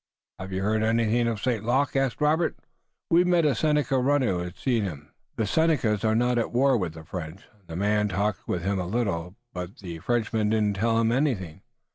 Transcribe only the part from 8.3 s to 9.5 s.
with him a little,